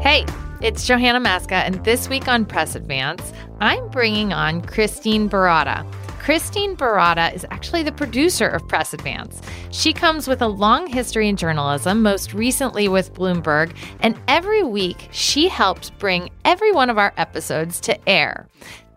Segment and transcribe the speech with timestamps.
[0.00, 0.24] Hey,
[0.62, 5.86] it's Johanna Maska, and this week on Press Advance, I'm bringing on Christine Baratta.
[6.20, 9.42] Christine Baratta is actually the producer of Press Advance.
[9.72, 15.08] She comes with a long history in journalism, most recently with Bloomberg, and every week
[15.10, 18.48] she helps bring every one of our episodes to air.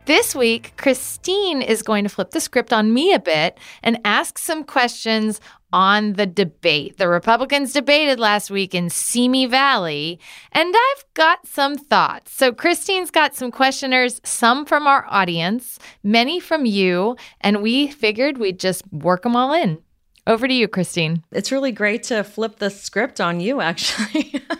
[0.05, 4.37] This week, Christine is going to flip the script on me a bit and ask
[4.37, 5.39] some questions
[5.71, 6.97] on the debate.
[6.97, 10.19] The Republicans debated last week in Simi Valley,
[10.51, 12.33] and I've got some thoughts.
[12.33, 18.37] So, Christine's got some questioners, some from our audience, many from you, and we figured
[18.37, 19.81] we'd just work them all in.
[20.27, 21.23] Over to you, Christine.
[21.31, 24.41] It's really great to flip the script on you, actually.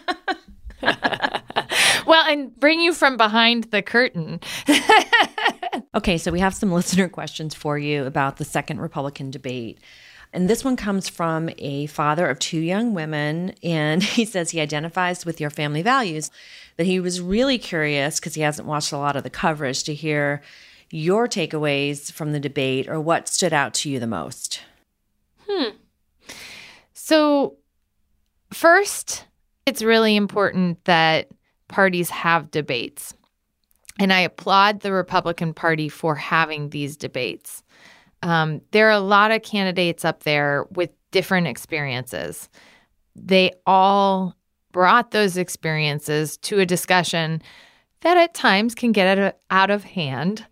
[2.06, 4.40] well, and bring you from behind the curtain.
[5.96, 9.80] okay, so we have some listener questions for you about the second Republican debate.
[10.34, 13.54] And this one comes from a father of two young women.
[13.62, 16.32] And he says he identifies with your family values,
[16.76, 19.94] but he was really curious because he hasn't watched a lot of the coverage to
[19.94, 20.42] hear
[20.90, 24.62] your takeaways from the debate or what stood out to you the most.
[25.48, 25.70] Hmm.
[26.94, 27.58] So,
[28.52, 29.26] first,
[29.66, 31.30] it's really important that
[31.68, 33.14] parties have debates.
[34.00, 37.64] And I applaud the Republican Party for having these debates.
[38.22, 42.50] Um, there are a lot of candidates up there with different experiences.
[43.16, 44.36] They all
[44.72, 47.42] brought those experiences to a discussion
[48.02, 50.46] that at times can get out of hand.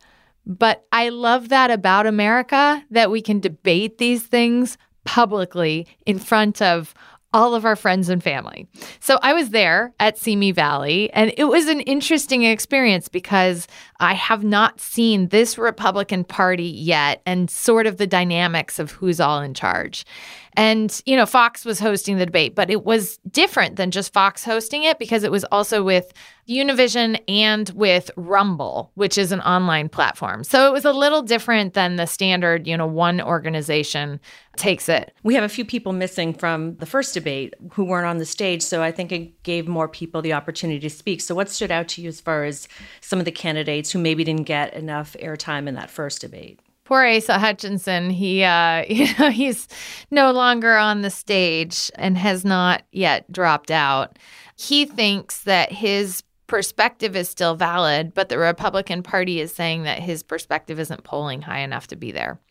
[0.45, 6.61] But I love that about America that we can debate these things publicly in front
[6.61, 6.93] of
[7.33, 8.67] all of our friends and family.
[8.99, 13.67] So I was there at Simi Valley, and it was an interesting experience because
[13.99, 19.19] I have not seen this Republican Party yet and sort of the dynamics of who's
[19.19, 20.05] all in charge.
[20.53, 24.43] And, you know, Fox was hosting the debate, but it was different than just Fox
[24.43, 26.11] hosting it because it was also with
[26.49, 30.43] Univision and with Rumble, which is an online platform.
[30.43, 34.19] So it was a little different than the standard, you know, one organization
[34.57, 35.13] takes it.
[35.23, 38.61] We have a few people missing from the first debate who weren't on the stage.
[38.61, 41.21] So I think it gave more people the opportunity to speak.
[41.21, 42.67] So what stood out to you as far as
[42.99, 46.59] some of the candidates who maybe didn't get enough airtime in that first debate?
[46.91, 49.69] Poor Asa Hutchinson, he uh, you know, he's
[50.11, 54.19] no longer on the stage and has not yet dropped out.
[54.57, 59.99] He thinks that his perspective is still valid, but the Republican Party is saying that
[59.99, 62.41] his perspective isn't polling high enough to be there.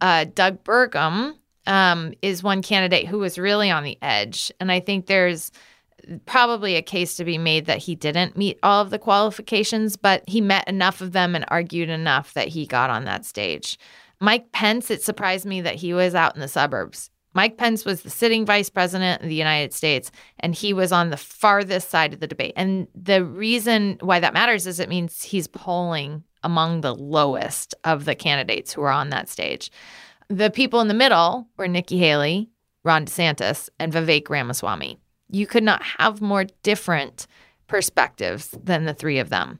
[0.00, 1.34] Uh, Doug Burgum
[1.66, 5.50] um, is one candidate who was really on the edge, and I think there's
[6.26, 10.22] probably a case to be made that he didn't meet all of the qualifications, but
[10.28, 13.78] he met enough of them and argued enough that he got on that stage.
[14.20, 17.10] Mike Pence, it surprised me that he was out in the suburbs.
[17.34, 21.10] Mike Pence was the sitting vice president of the United States, and he was on
[21.10, 22.52] the farthest side of the debate.
[22.56, 28.04] And the reason why that matters is it means he's polling among the lowest of
[28.04, 29.70] the candidates who are on that stage.
[30.28, 32.50] The people in the middle were Nikki Haley,
[32.84, 35.00] Ron DeSantis, and Vivek Ramaswamy.
[35.34, 37.26] You could not have more different
[37.66, 39.58] perspectives than the three of them.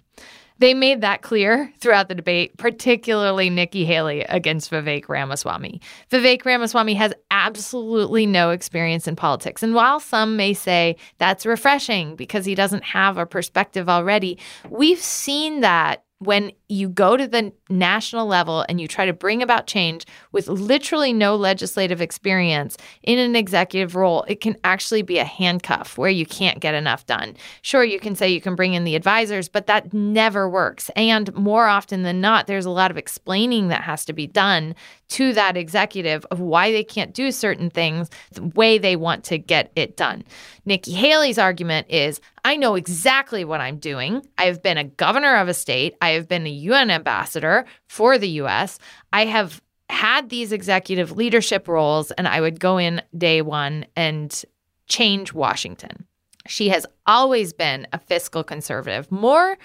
[0.58, 5.80] They made that clear throughout the debate, particularly Nikki Haley against Vivek Ramaswamy.
[6.12, 9.64] Vivek Ramaswamy has absolutely no experience in politics.
[9.64, 14.38] And while some may say that's refreshing because he doesn't have a perspective already,
[14.70, 19.42] we've seen that when you go to the national level and you try to bring
[19.42, 25.18] about change with literally no legislative experience in an executive role, it can actually be
[25.18, 27.36] a handcuff where you can't get enough done.
[27.62, 30.90] Sure, you can say you can bring in the advisors, but that never works.
[30.96, 34.74] And more often than not, there's a lot of explaining that has to be done
[35.08, 39.38] to that executive of why they can't do certain things the way they want to
[39.38, 40.24] get it done.
[40.64, 44.26] Nikki Haley's argument is I know exactly what I'm doing.
[44.36, 48.18] I have been a governor of a state, I have been a UN ambassador for
[48.18, 48.78] the US.
[49.12, 54.44] I have had these executive leadership roles, and I would go in day one and
[54.86, 56.06] change Washington.
[56.46, 59.56] She has always been a fiscal conservative, more,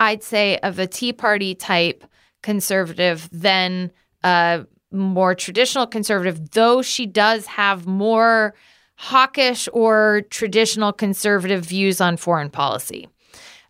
[0.00, 2.04] I'd say, of a Tea Party type
[2.42, 3.92] conservative than
[4.24, 8.54] a more traditional conservative, though she does have more
[8.96, 13.08] hawkish or traditional conservative views on foreign policy.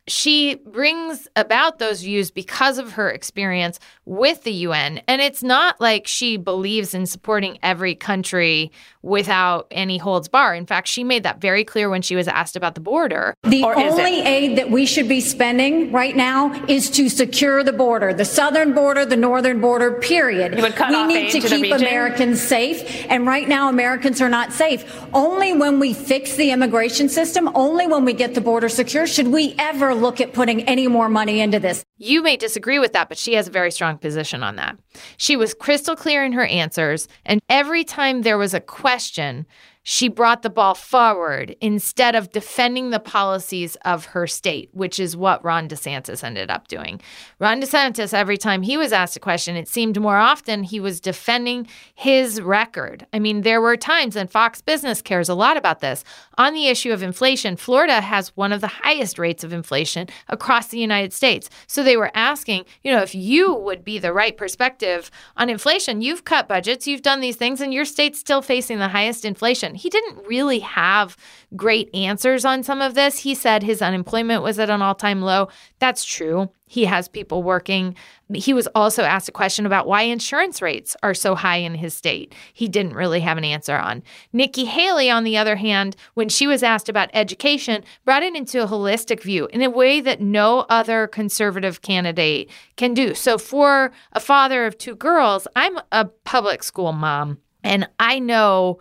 [0.06, 5.00] She brings about those views because of her experience with the UN.
[5.08, 8.70] And it's not like she believes in supporting every country
[9.02, 10.54] without any holds bar.
[10.54, 13.34] In fact, she made that very clear when she was asked about the border.
[13.44, 18.12] The only aid that we should be spending right now is to secure the border,
[18.12, 20.54] the southern border, the northern border, period.
[20.54, 23.06] we need to, to keep Americans safe.
[23.08, 24.84] And right now, Americans are not safe.
[25.14, 29.28] Only when we fix the immigration system, only when we get the border secure, should
[29.28, 31.84] we ever look at putting any more money into this.
[31.96, 34.76] You may disagree with that, but she has a very strong position on that.
[35.16, 39.46] She was crystal clear in her answers, and every time there was a question,
[39.86, 45.14] she brought the ball forward instead of defending the policies of her state, which is
[45.16, 47.00] what Ron DeSantis ended up doing.
[47.38, 51.00] Ron DeSantis, every time he was asked a question, it seemed more often he was
[51.00, 53.06] defending his record.
[53.12, 56.02] I mean, there were times, and Fox Business cares a lot about this,
[56.38, 57.56] on the issue of inflation.
[57.56, 61.50] Florida has one of the highest rates of inflation across the United States.
[61.66, 66.00] So they were asking, you know, if you would be the right perspective on inflation,
[66.00, 69.73] you've cut budgets, you've done these things, and your state's still facing the highest inflation.
[69.74, 71.16] He didn't really have
[71.56, 73.20] great answers on some of this.
[73.20, 75.48] He said his unemployment was at an all time low.
[75.78, 76.50] That's true.
[76.66, 77.94] He has people working.
[78.32, 81.94] He was also asked a question about why insurance rates are so high in his
[81.94, 82.34] state.
[82.52, 84.02] He didn't really have an answer on.
[84.32, 88.62] Nikki Haley, on the other hand, when she was asked about education, brought it into
[88.62, 93.14] a holistic view in a way that no other conservative candidate can do.
[93.14, 98.80] So, for a father of two girls, I'm a public school mom, and I know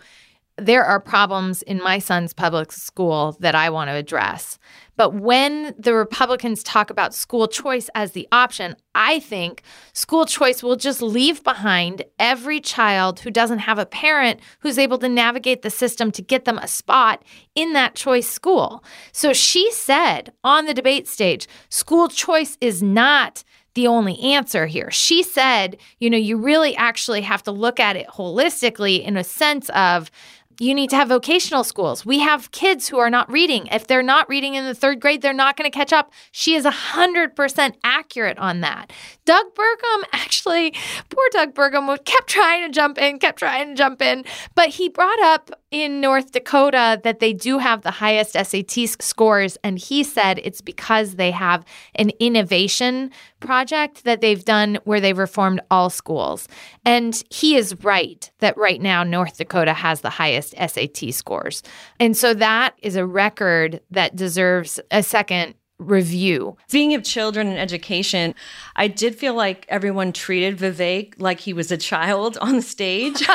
[0.57, 4.59] there are problems in my son's public school that I want to address.
[4.95, 9.63] But when the Republicans talk about school choice as the option, I think
[9.93, 14.99] school choice will just leave behind every child who doesn't have a parent who's able
[14.99, 17.23] to navigate the system to get them a spot
[17.55, 18.83] in that choice school.
[19.11, 24.91] So she said on the debate stage school choice is not the only answer here.
[24.91, 29.23] She said, you know, you really actually have to look at it holistically in a
[29.23, 30.11] sense of
[30.59, 32.05] you need to have vocational schools.
[32.05, 33.67] We have kids who are not reading.
[33.67, 36.11] If they're not reading in the third grade, they're not going to catch up.
[36.31, 38.91] She is 100% accurate on that.
[39.25, 40.73] Doug Burgum, actually,
[41.09, 44.23] poor Doug Burgum, kept trying to jump in, kept trying to jump in,
[44.55, 49.57] but he brought up in North Dakota that they do have the highest SAT scores.
[49.63, 51.65] And he said it's because they have
[51.95, 53.09] an innovation
[53.43, 56.47] project that they've done where they've reformed all schools.
[56.85, 61.61] And he is right that right now North Dakota has the highest SAT scores.
[61.99, 66.55] And so that is a record that deserves a second review.
[66.67, 68.35] Speaking of children and education,
[68.75, 73.27] I did feel like everyone treated Vivek like he was a child on the stage.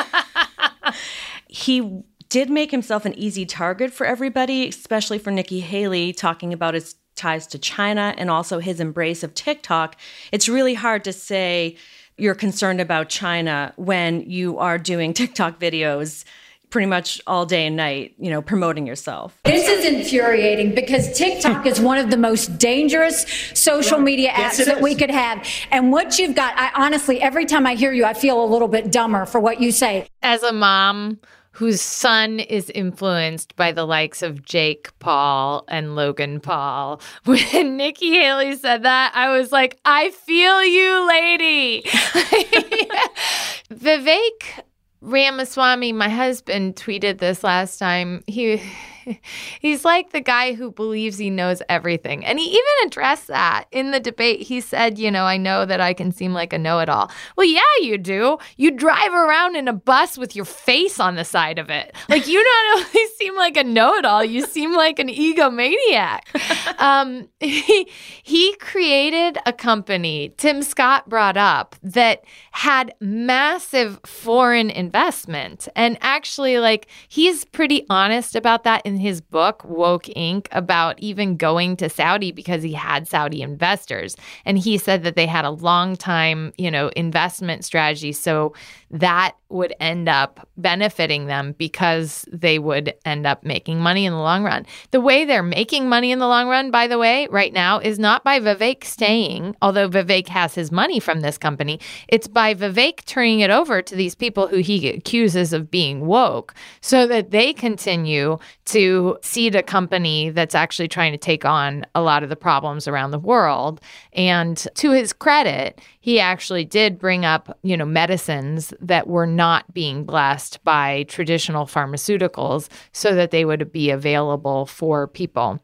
[1.47, 6.75] he did make himself an easy target for everybody, especially for Nikki Haley, talking about
[6.75, 9.95] his ties to China and also his embrace of TikTok.
[10.31, 11.75] It's really hard to say
[12.17, 16.25] you're concerned about China when you are doing TikTok videos
[16.69, 19.37] pretty much all day and night, you know, promoting yourself.
[19.43, 23.25] This is infuriating because TikTok is one of the most dangerous
[23.55, 24.83] social media apps yes, that is.
[24.83, 25.47] we could have.
[25.71, 28.67] And what you've got, I honestly, every time I hear you, I feel a little
[28.67, 30.07] bit dumber for what you say.
[30.21, 31.19] As a mom,
[31.59, 37.01] whose son is influenced by the likes of Jake Paul and Logan Paul.
[37.25, 41.81] When Nikki Haley said that, I was like, I feel you, lady.
[43.73, 44.63] Vivek
[45.01, 48.23] Ramaswamy, my husband, tweeted this last time.
[48.25, 48.61] He
[49.59, 52.25] he's like the guy who believes he knows everything.
[52.25, 54.41] And he even addressed that in the debate.
[54.41, 57.11] He said, You know, I know that I can seem like a know it all.
[57.35, 58.37] Well, yeah, you do.
[58.57, 61.95] You drive around in a bus with your face on the side of it.
[62.07, 66.21] Like, you not only seem like a know it all, you seem like an egomaniac.
[66.79, 67.89] um, he,
[68.23, 75.67] he created a company, Tim Scott brought up, that had massive foreign investment.
[75.75, 81.37] And actually, like, he's pretty honest about that in his book, Woke Inc., about even
[81.37, 84.15] going to Saudi because he had Saudi investors.
[84.45, 88.11] And he said that they had a long time, you know, investment strategy.
[88.11, 88.53] So
[88.91, 94.19] that would end up benefiting them because they would end up making money in the
[94.19, 94.65] long run.
[94.91, 97.97] The way they're making money in the long run, by the way, right now is
[97.97, 101.79] not by Vivek staying, although Vivek has his money from this company.
[102.07, 106.53] It's by Vivek turning it over to these people who he accuses of being woke
[106.81, 112.01] so that they continue to seed a company that's actually trying to take on a
[112.01, 113.81] lot of the problems around the world.
[114.13, 119.73] And to his credit, he actually did bring up, you know, medicines that were not
[119.73, 125.59] being blessed by traditional pharmaceuticals so that they would be available for people.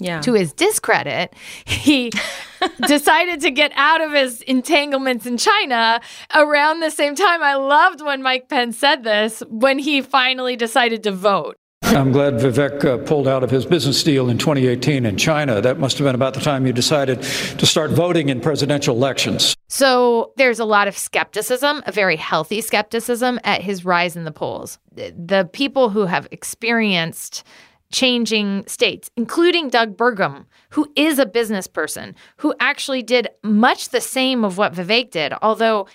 [0.00, 0.20] Yeah.
[0.20, 1.34] To his discredit,
[1.64, 2.12] he
[2.86, 6.00] decided to get out of his entanglements in China
[6.34, 7.42] around the same time.
[7.42, 11.56] I loved when Mike Pence said this when he finally decided to vote.
[11.98, 15.60] I'm glad Vivek uh, pulled out of his business deal in 2018 in China.
[15.60, 19.56] That must have been about the time you decided to start voting in presidential elections.
[19.68, 24.30] So there's a lot of skepticism, a very healthy skepticism at his rise in the
[24.30, 24.78] polls.
[24.94, 27.42] The people who have experienced
[27.90, 34.00] changing states, including Doug Burgum, who is a business person, who actually did much the
[34.00, 35.88] same of what Vivek did, although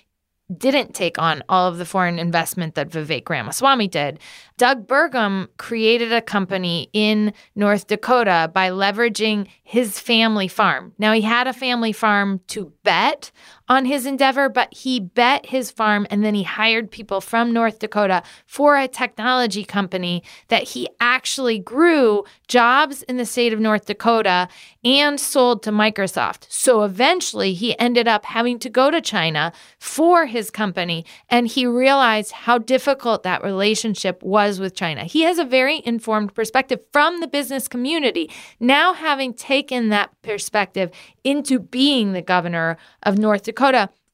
[0.57, 4.19] didn't take on all of the foreign investment that Vivek Ramaswamy did.
[4.57, 10.93] Doug Burgum created a company in North Dakota by leveraging his family farm.
[10.97, 13.31] Now, he had a family farm to bet
[13.69, 17.79] on his endeavor, but he bet his farm and then he hired people from North
[17.79, 23.85] Dakota for a technology company that he actually grew jobs in the state of North
[23.85, 24.47] Dakota
[24.83, 26.45] and sold to Microsoft.
[26.49, 31.65] So eventually he ended up having to go to China for his company and he
[31.65, 35.05] realized how difficult that relationship was with China.
[35.05, 38.29] He has a very informed perspective from the business community.
[38.59, 40.91] Now, having taken that perspective
[41.23, 43.53] into being the governor of North Dakota,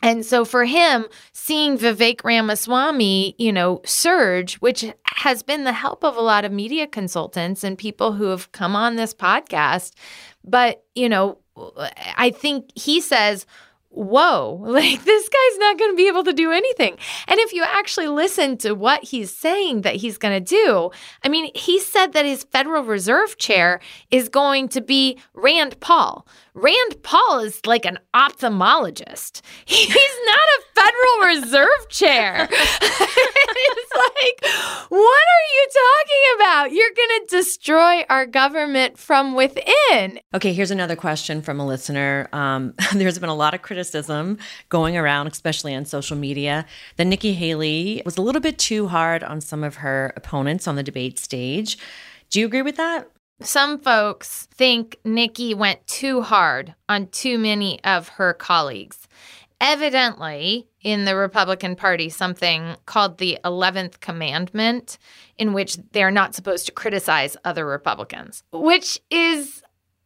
[0.01, 6.06] and so for him, seeing Vivek Ramaswamy, you know, surge, which has been the help
[6.06, 9.94] of a lot of media consultants and people who have come on this podcast.
[10.46, 11.39] But, you know,
[12.18, 13.46] I think he says,
[13.89, 16.98] whoa, like this guy's not going to be able to do anything.
[17.27, 20.91] And if you actually listen to what he's saying that he's going to do,
[21.24, 23.79] I mean, he said that his Federal Reserve chair
[24.12, 26.27] is going to be Rand Paul.
[26.53, 29.41] Rand Paul is like an ophthalmologist.
[29.65, 32.50] He's not a Federal Reserve chair.
[32.51, 34.53] it's like,
[34.89, 36.72] what are you talking about?
[36.74, 40.19] You're going to destroy our government from within.
[40.34, 42.27] Okay, here's another question from a listener.
[42.34, 43.78] Um, there's been a lot of criticism
[44.69, 46.65] going around, especially on social media,
[46.98, 50.75] that Nikki Haley was a little bit too hard on some of her opponents on
[50.75, 51.77] the debate stage.
[52.29, 53.09] Do you agree with that?
[53.41, 59.07] Some folks think Nikki went too hard on too many of her colleagues.
[59.62, 64.98] Evidently, in the Republican Party, something called the 11th Commandment,
[65.38, 69.59] in which they're not supposed to criticize other Republicans, which is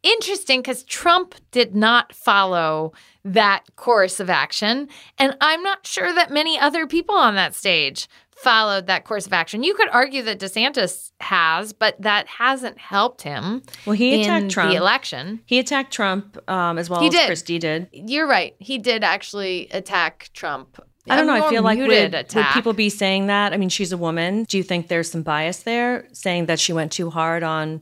[0.03, 2.93] interesting because Trump did not follow
[3.25, 4.89] that course of action.
[5.17, 9.33] And I'm not sure that many other people on that stage followed that course of
[9.33, 9.63] action.
[9.63, 13.63] You could argue that DeSantis has, but that hasn't helped him.
[13.85, 14.71] Well, he attacked Trump.
[14.71, 15.41] The election.
[15.45, 17.25] He attacked Trump um, as well he as did.
[17.27, 17.87] Christie did.
[17.93, 18.55] You're right.
[18.59, 20.81] He did actually attack Trump.
[21.09, 21.45] I don't know.
[21.45, 23.51] I feel like would, would, people be saying that?
[23.51, 24.45] I mean, she's a woman.
[24.45, 27.81] Do you think there's some bias there, saying that she went too hard on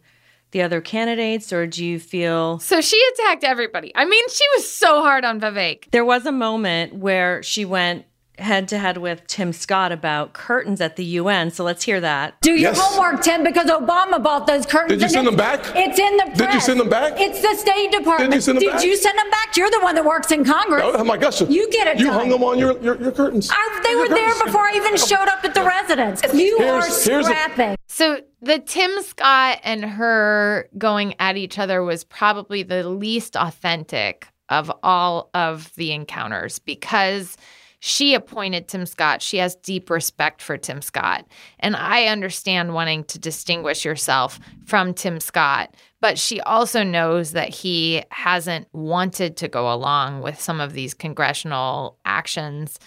[0.51, 2.81] the other candidates, or do you feel so?
[2.81, 3.91] She attacked everybody.
[3.95, 5.89] I mean, she was so hard on Vivek.
[5.91, 8.05] There was a moment where she went
[8.41, 11.51] head to head with Tim Scott about curtains at the UN.
[11.51, 12.39] So let's hear that.
[12.41, 12.79] Do your yes.
[12.79, 14.99] homework, Tim, because Obama bought those curtains.
[14.99, 15.59] Did you send them back?
[15.75, 16.37] It's in the press.
[16.37, 17.13] Did you send them back?
[17.17, 18.31] It's the State Department.
[18.31, 18.83] Did you send them Did back?
[18.83, 19.55] you send them back?
[19.55, 20.83] You're the one that works in Congress.
[20.85, 21.41] Oh, my gosh.
[21.41, 22.13] You get it You done.
[22.13, 23.49] hung them on your, your, your curtains.
[23.51, 24.35] I, they your were curtains.
[24.35, 26.21] there before I even showed up at the residence.
[26.33, 27.71] You here's, are scrapping.
[27.71, 33.35] A- so the Tim Scott and her going at each other was probably the least
[33.35, 37.37] authentic of all of the encounters because–
[37.83, 39.23] she appointed Tim Scott.
[39.23, 41.25] She has deep respect for Tim Scott.
[41.59, 47.49] And I understand wanting to distinguish yourself from Tim Scott, but she also knows that
[47.49, 52.79] he hasn't wanted to go along with some of these congressional actions.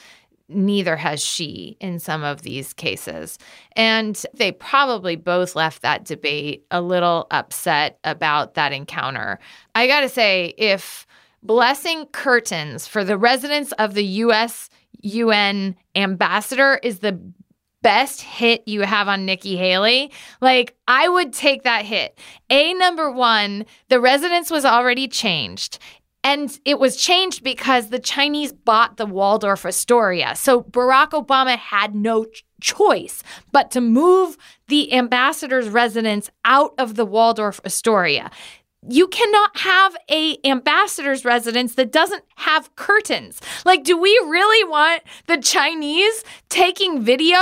[0.48, 3.36] Neither has she in some of these cases.
[3.74, 9.40] And they probably both left that debate a little upset about that encounter.
[9.74, 11.04] I got to say, if
[11.42, 14.70] blessing curtains for the residents of the U.S.
[15.04, 17.20] UN ambassador is the
[17.82, 22.18] best hit you have on Nikki Haley, like I would take that hit.
[22.48, 25.78] A number one, the residence was already changed.
[26.24, 30.34] And it was changed because the Chinese bought the Waldorf Astoria.
[30.34, 32.24] So Barack Obama had no
[32.62, 38.30] choice but to move the ambassador's residence out of the Waldorf Astoria
[38.88, 43.40] you cannot have a ambassador's residence that doesn't have curtains.
[43.64, 47.38] Like, do we really want the Chinese taking video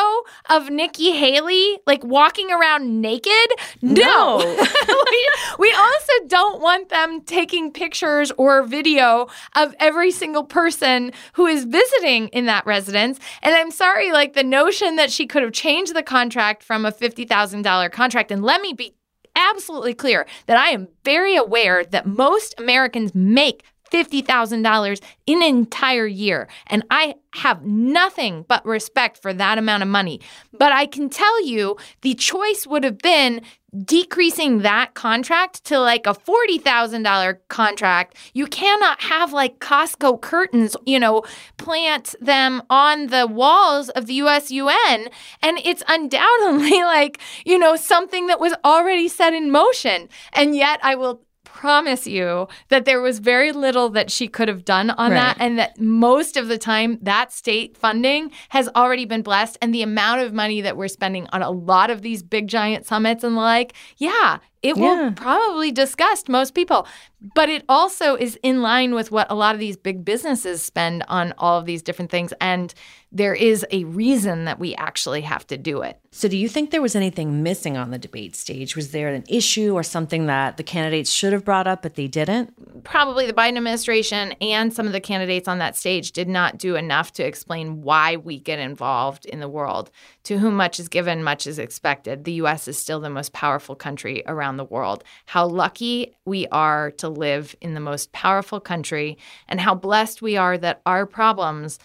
[0.51, 3.33] of Nikki Haley like walking around naked?
[3.81, 4.39] No.
[4.39, 4.67] no.
[5.11, 11.47] we, we also don't want them taking pictures or video of every single person who
[11.47, 13.19] is visiting in that residence.
[13.43, 16.93] And I'm sorry, like the notion that she could have changed the contract from a
[16.93, 18.95] $50,000 contract, and let me be
[19.37, 26.07] absolutely clear that I am very aware that most Americans make $50,000 in an entire
[26.07, 26.49] year.
[26.67, 30.21] And I have nothing but respect for that amount of money.
[30.53, 33.43] But I can tell you the choice would have been
[33.85, 38.17] decreasing that contract to like a $40,000 contract.
[38.35, 41.23] You cannot have like Costco curtains, you know,
[41.57, 45.09] plant them on the walls of the US UN.
[45.41, 50.11] And it's undoubtedly like, you know, something that was already set in motion.
[50.35, 54.65] And yet I will promise you that there was very little that she could have
[54.65, 55.17] done on right.
[55.17, 59.75] that and that most of the time that state funding has already been blessed and
[59.75, 63.23] the amount of money that we're spending on a lot of these big giant summits
[63.23, 65.07] and the like yeah it yeah.
[65.07, 66.87] will probably disgust most people
[67.35, 71.05] but it also is in line with what a lot of these big businesses spend
[71.09, 72.75] on all of these different things and
[73.15, 76.01] there is a reason that we actually have to do it.
[76.11, 78.75] So, do you think there was anything missing on the debate stage?
[78.75, 82.09] Was there an issue or something that the candidates should have brought up but they
[82.09, 82.85] didn't?
[82.85, 86.75] Probably the Biden administration and some of the candidates on that stage did not do
[86.77, 89.91] enough to explain why we get involved in the world.
[90.25, 92.25] To whom much is given, much is expected.
[92.25, 95.03] The US is still the most powerful country around the world.
[95.27, 100.37] How lucky we are to live in the most powerful country, and how blessed we
[100.37, 101.79] are that our problems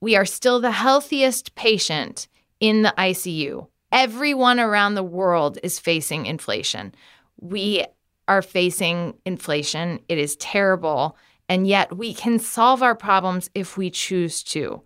[0.00, 2.28] we are still the healthiest patient
[2.60, 3.66] in the ICU.
[3.90, 6.94] Everyone around the world is facing inflation.
[7.40, 7.84] We
[8.28, 10.00] are facing inflation.
[10.08, 11.16] It is terrible.
[11.48, 14.82] And yet we can solve our problems if we choose to.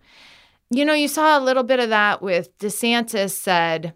[0.74, 3.92] You know, you saw a little bit of that with DeSantis said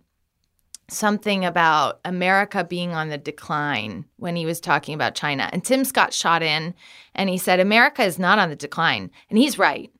[0.91, 5.49] something about America being on the decline when he was talking about China.
[5.55, 6.75] And Tim Scott shot in
[7.15, 9.11] and he said, America is not on the decline.
[9.31, 9.91] And he's right.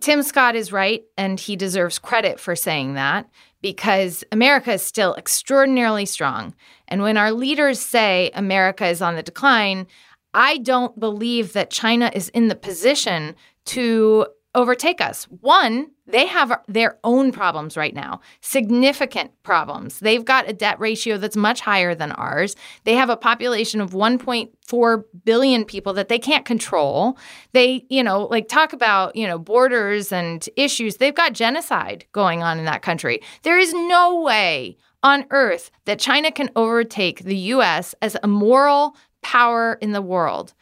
[0.00, 3.28] Tim Scott is right, and he deserves credit for saying that
[3.62, 6.52] because America is still extraordinarily strong.
[6.88, 9.86] And when our leaders say America is on the decline,
[10.34, 15.24] I don't believe that China is in the position to overtake us.
[15.24, 20.00] One, they have their own problems right now, significant problems.
[20.00, 22.56] They've got a debt ratio that's much higher than ours.
[22.84, 27.18] They have a population of 1.4 billion people that they can't control.
[27.52, 30.96] They, you know, like talk about, you know, borders and issues.
[30.96, 33.20] They've got genocide going on in that country.
[33.42, 38.96] There is no way on earth that China can overtake the US as a moral
[39.22, 40.54] power in the world.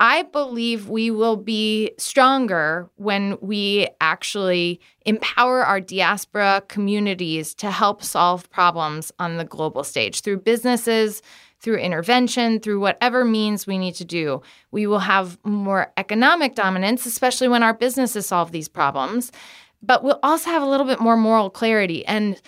[0.00, 8.02] I believe we will be stronger when we actually empower our diaspora communities to help
[8.02, 11.22] solve problems on the global stage through businesses,
[11.60, 14.42] through intervention, through whatever means we need to do.
[14.72, 19.30] We will have more economic dominance, especially when our businesses solve these problems,
[19.82, 22.04] but we'll also have a little bit more moral clarity.
[22.06, 22.40] And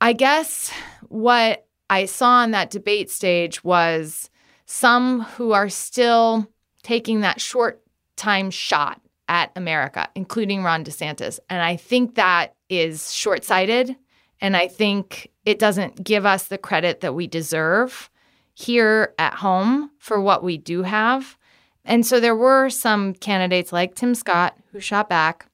[0.00, 0.72] I guess
[1.08, 4.28] what I saw on that debate stage was
[4.66, 6.48] some who are still
[6.84, 7.82] taking that short
[8.16, 11.40] time shot at America, including Ron DeSantis.
[11.50, 13.96] And I think that is short sighted.
[14.40, 18.10] And I think it doesn't give us the credit that we deserve
[18.52, 21.36] here at home for what we do have.
[21.84, 25.46] And so there were some candidates like Tim Scott who shot back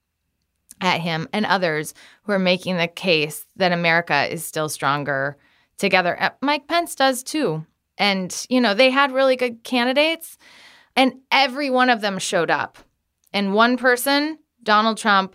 [0.81, 5.37] at him and others who are making the case that America is still stronger
[5.79, 6.21] together.
[6.21, 7.65] Uh, Mike Pence does too.
[7.99, 10.39] And, you know, they had really good candidates.
[11.01, 12.77] And every one of them showed up.
[13.33, 15.35] And one person, Donald Trump,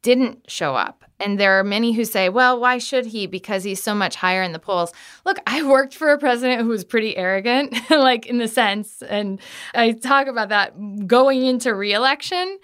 [0.00, 1.04] didn't show up.
[1.20, 3.26] And there are many who say, well, why should he?
[3.26, 4.90] Because he's so much higher in the polls.
[5.26, 9.38] Look, I worked for a president who was pretty arrogant, like in the sense, and
[9.74, 12.58] I talk about that going into reelection.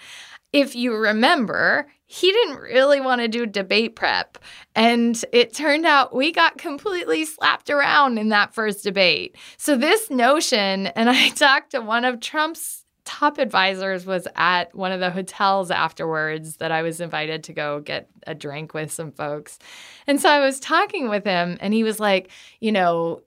[0.55, 4.37] If you remember, he didn't really want to do debate prep.
[4.75, 9.37] And it turned out we got completely slapped around in that first debate.
[9.59, 14.90] So, this notion, and I talked to one of Trump's top advisors was at one
[14.90, 19.12] of the hotels afterwards that I was invited to go get a drink with some
[19.12, 19.61] folks.
[20.09, 23.23] And so I was talking with him and he was like, you know,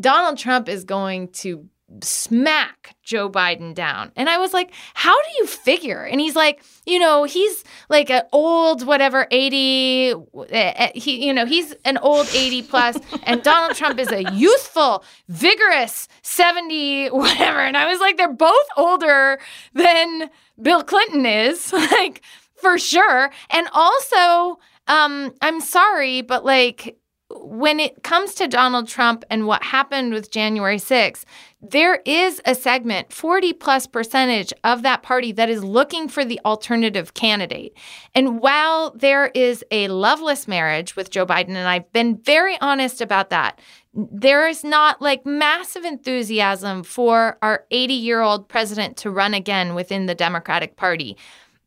[0.00, 1.68] Donald Trump is going to
[2.00, 4.12] smack Joe Biden down.
[4.16, 6.04] And I was like, how do you figure?
[6.04, 10.14] And he's like, you know, he's like an old whatever 80 eh,
[10.50, 15.04] eh, he you know, he's an old 80 plus and Donald Trump is a youthful,
[15.28, 17.60] vigorous 70 whatever.
[17.60, 19.38] And I was like, they're both older
[19.74, 22.22] than Bill Clinton is, like
[22.54, 23.30] for sure.
[23.50, 26.98] And also, um I'm sorry, but like
[27.40, 31.24] when it comes to Donald Trump and what happened with January 6th,
[31.64, 36.40] there is a segment, 40 plus percentage of that party that is looking for the
[36.44, 37.72] alternative candidate.
[38.16, 43.00] And while there is a loveless marriage with Joe Biden, and I've been very honest
[43.00, 43.60] about that,
[43.94, 49.76] there is not like massive enthusiasm for our 80 year old president to run again
[49.76, 51.16] within the Democratic Party.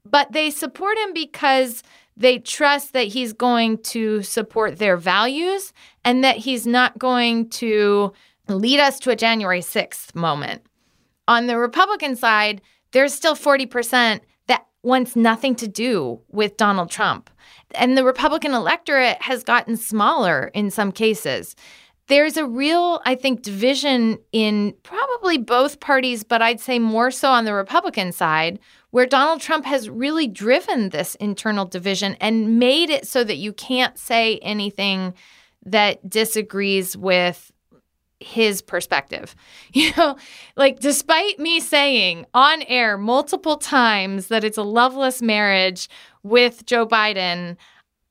[0.03, 1.83] But they support him because
[2.17, 5.71] they trust that he's going to support their values
[6.03, 8.13] and that he's not going to
[8.47, 10.61] lead us to a January 6th moment.
[11.27, 17.29] On the Republican side, there's still 40% that wants nothing to do with Donald Trump.
[17.73, 21.55] And the Republican electorate has gotten smaller in some cases.
[22.07, 27.31] There's a real, I think, division in probably both parties, but I'd say more so
[27.31, 28.59] on the Republican side,
[28.91, 33.51] where Donald Trump has really driven this internal division and made it so that you
[33.51, 35.15] can't say anything
[35.65, 37.51] that disagrees with
[38.19, 39.35] his perspective.
[39.73, 40.15] You know,
[40.55, 45.89] like despite me saying on air multiple times that it's a loveless marriage
[46.23, 47.57] with Joe Biden,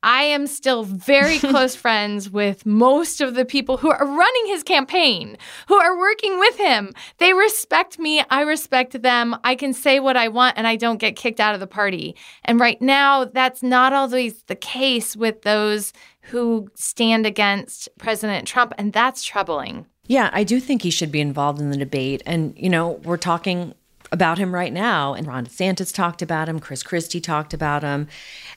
[0.05, 4.61] I am still very close friends with most of the people who are running his
[4.61, 5.35] campaign,
[5.67, 6.93] who are working with him.
[7.17, 8.23] They respect me.
[8.29, 9.35] I respect them.
[9.43, 12.15] I can say what I want and I don't get kicked out of the party.
[12.43, 15.91] And right now, that's not always the case with those
[16.21, 18.73] who stand against President Trump.
[18.77, 19.87] And that's troubling.
[20.07, 22.21] Yeah, I do think he should be involved in the debate.
[22.25, 23.73] And, you know, we're talking
[24.11, 25.13] about him right now.
[25.13, 28.07] And Ron DeSantis talked about him, Chris Christie talked about him.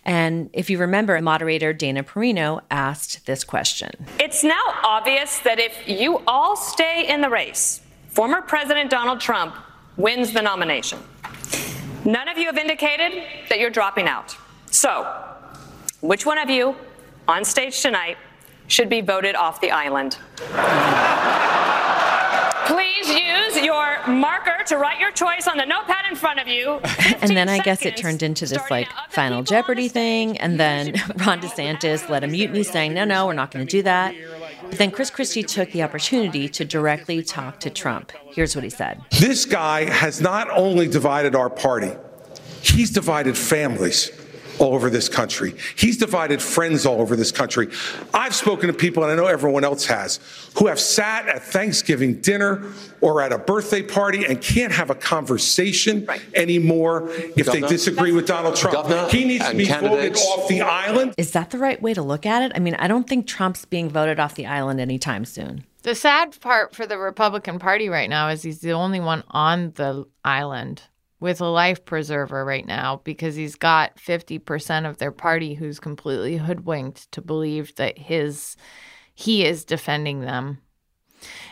[0.05, 5.77] And if you remember, moderator Dana Perino asked this question It's now obvious that if
[5.87, 9.55] you all stay in the race, former President Donald Trump
[9.97, 10.99] wins the nomination.
[12.05, 14.37] None of you have indicated that you're dropping out.
[14.71, 15.07] So,
[16.01, 16.77] which one of you
[17.27, 18.17] on stage tonight
[18.69, 20.17] should be voted off the island?
[24.09, 26.71] Please use your marker to write your choice on the notepad in front of you.
[27.21, 30.39] and then I guess it turned into this like Final Jeopardy thing.
[30.39, 33.83] And then Ron DeSantis led a mutiny saying, no, no, we're not going to do
[33.83, 34.15] that.
[34.63, 38.13] But then Chris Christie took the opportunity to directly talk to Trump.
[38.33, 41.93] Here's what he said This guy has not only divided our party,
[42.63, 44.11] he's divided families
[44.59, 45.55] all over this country.
[45.77, 47.69] He's divided friends all over this country.
[48.13, 50.21] I've spoken to people, and I know everyone else has,
[50.59, 52.65] who have sat at Thanksgiving dinner
[53.01, 56.21] or at a birthday party and can't have a conversation right.
[56.35, 58.75] anymore if Governor, they disagree with Donald Trump.
[58.75, 60.21] Governor he needs to be candidates.
[60.25, 61.15] voted off the island.
[61.17, 62.53] Is that the right way to look at it?
[62.55, 65.65] I mean, I don't think Trump's being voted off the island anytime soon.
[65.83, 69.73] The sad part for the Republican Party right now is he's the only one on
[69.77, 70.83] the island
[71.21, 76.37] with a life preserver right now because he's got 50% of their party who's completely
[76.37, 78.57] hoodwinked to believe that his
[79.15, 80.59] he is defending them.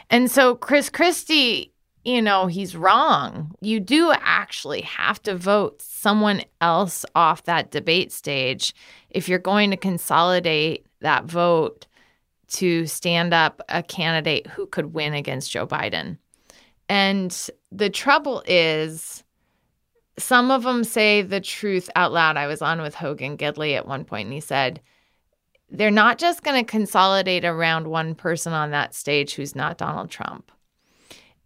[0.09, 1.73] And so Chris Christie,
[2.05, 3.53] you know, he's wrong.
[3.61, 8.73] You do actually have to vote someone else off that debate stage
[9.11, 11.87] if you're going to consolidate that vote
[12.49, 16.19] to stand up a candidate who could win against Joe Biden.
[16.89, 17.37] And
[17.73, 19.25] the trouble is
[20.19, 22.37] some of them say the truth out loud.
[22.37, 24.81] I was on with Hogan Gidley at one point, and he said,
[25.69, 30.11] they're not just going to consolidate around one person on that stage who's not Donald
[30.11, 30.53] Trump.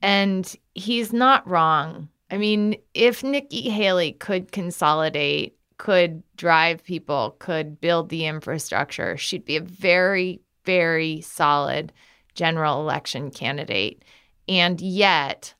[0.03, 2.09] And he's not wrong.
[2.31, 9.45] I mean, if Nikki Haley could consolidate, could drive people, could build the infrastructure, she'd
[9.45, 11.93] be a very, very solid
[12.35, 14.05] general election candidate.
[14.49, 15.55] And yet,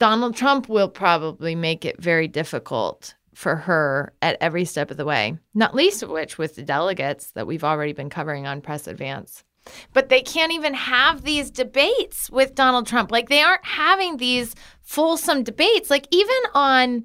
[0.00, 5.04] Donald Trump will probably make it very difficult for her at every step of the
[5.04, 8.86] way, not least of which with the delegates that we've already been covering on Press
[8.86, 9.44] Advance.
[9.92, 13.12] But they can't even have these debates with Donald Trump.
[13.12, 15.90] Like they aren't having these fulsome debates.
[15.90, 17.04] Like even on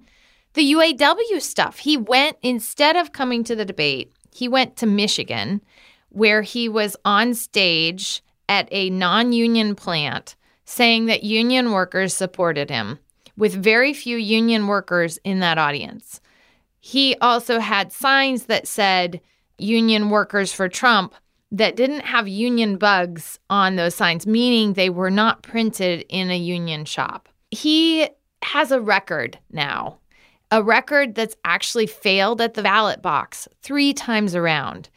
[0.54, 5.62] the UAW stuff, he went, instead of coming to the debate, he went to Michigan
[6.10, 12.70] where he was on stage at a non union plant saying that union workers supported
[12.70, 13.00] him,
[13.38, 16.22] with very few union workers in that audience.
[16.80, 19.22] He also had signs that said
[19.58, 21.16] union workers for Trump
[21.52, 26.38] that didn't have union bugs on those signs, meaning they were not printed in a
[26.38, 27.30] union shop.
[27.52, 28.10] He
[28.42, 29.98] has a record now,
[30.52, 34.90] a record that's actually failed at the ballot box three times around.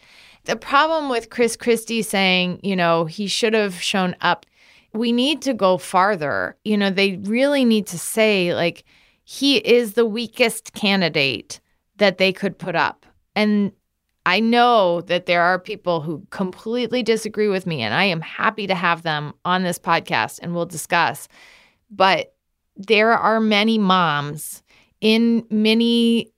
[0.44, 4.46] The problem with Chris Christie saying, you know, he should have shown up
[4.92, 6.57] we need to go farther.
[6.64, 8.85] You know, they really need to say, like,
[9.24, 11.61] he is the weakest candidate
[11.96, 13.05] that they could put up.
[13.37, 13.72] And
[14.24, 18.66] I know that there are people who completely disagree with me, and I am happy
[18.66, 21.29] to have them on this podcast and we'll discuss.
[21.90, 22.35] But
[22.77, 24.62] there are many moms
[25.01, 26.31] in many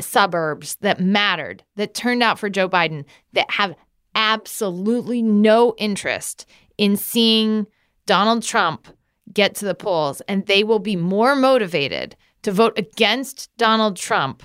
[0.00, 3.74] suburbs that mattered, that turned out for Joe Biden, that have
[4.14, 6.46] absolutely no interest
[6.78, 7.66] in seeing
[8.06, 8.88] Donald Trump
[9.32, 10.20] get to the polls.
[10.28, 14.42] And they will be more motivated to vote against Donald Trump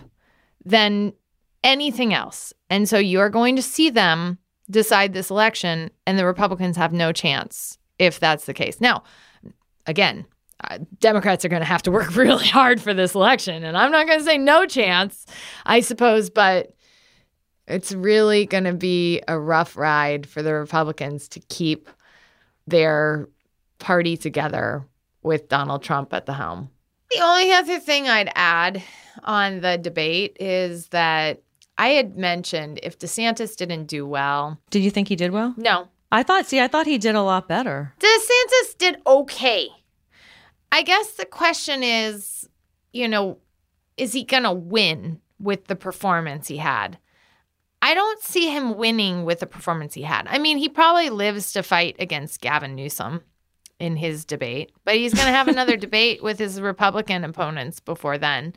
[0.64, 1.14] than
[1.64, 2.54] anything else.
[2.70, 4.38] And so you're going to see them
[4.70, 8.80] decide this election, and the Republicans have no chance if that's the case.
[8.80, 9.04] Now,
[9.86, 10.26] again,
[10.64, 13.64] uh, Democrats are going to have to work really hard for this election.
[13.64, 15.26] And I'm not going to say no chance,
[15.66, 16.74] I suppose, but
[17.68, 21.90] it's really going to be a rough ride for the Republicans to keep
[22.68, 23.28] their
[23.82, 24.88] party together
[25.22, 26.70] with Donald Trump at the helm.
[27.12, 28.82] The only other thing I'd add
[29.24, 31.42] on the debate is that
[31.78, 34.58] I had mentioned if DeSantis didn't do well.
[34.70, 35.54] Did you think he did well?
[35.58, 35.90] No.
[36.12, 37.94] I thought, see, I thought he did a lot better.
[38.00, 39.68] DeSantis did okay.
[40.72, 42.48] I guess the question is,
[42.94, 43.40] you know,
[43.98, 46.98] is he going to win with the performance he had?
[47.82, 50.28] I don't see him winning with the performance he had.
[50.28, 53.22] I mean, he probably lives to fight against Gavin Newsom
[53.82, 58.18] in his debate, but he's going to have another debate with his Republican opponents before
[58.18, 58.54] then.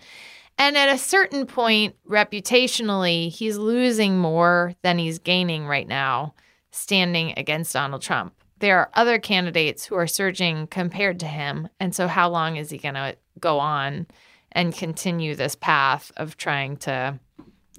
[0.56, 6.34] And at a certain point, reputationally, he's losing more than he's gaining right now
[6.70, 8.34] standing against Donald Trump
[8.64, 11.68] there are other candidates who are surging compared to him.
[11.78, 14.06] And so, how long is he going to go on
[14.52, 17.18] and continue this path of trying to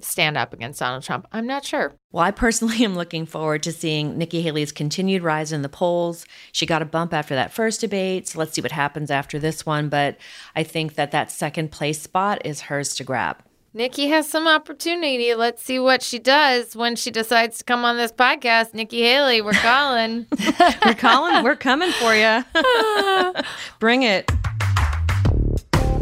[0.00, 1.26] stand up against Donald Trump?
[1.32, 1.94] I'm not sure.
[2.12, 6.26] Well, I personally am looking forward to seeing Nikki Haley's continued rise in the polls.
[6.52, 9.66] She got a bump after that first debate, so let's see what happens after this
[9.66, 9.88] one.
[9.88, 10.16] But
[10.54, 13.42] I think that that second place spot is hers to grab.
[13.76, 15.34] Nikki has some opportunity.
[15.34, 18.72] Let's see what she does when she decides to come on this podcast.
[18.72, 20.24] Nikki Haley, we're calling.
[20.86, 21.44] we're calling.
[21.44, 22.42] We're coming for you.
[23.78, 24.32] Bring it.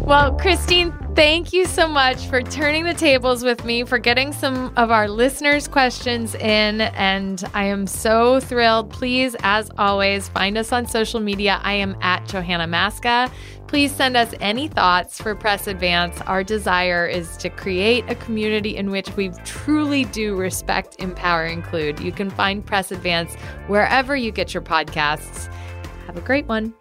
[0.02, 4.72] Well, Christine, thank you so much for turning the tables with me, for getting some
[4.76, 6.80] of our listeners' questions in.
[6.80, 8.90] And I am so thrilled.
[8.90, 11.60] Please, as always, find us on social media.
[11.62, 13.30] I am at Johanna Maska.
[13.68, 16.20] Please send us any thoughts for Press Advance.
[16.22, 22.00] Our desire is to create a community in which we truly do respect, empower, include.
[22.00, 23.34] You can find Press Advance
[23.66, 25.52] wherever you get your podcasts.
[26.06, 26.74] Have a great one.